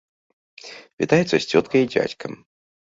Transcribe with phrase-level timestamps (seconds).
[1.05, 2.31] Вітаецца з цёткай і дзядзькам.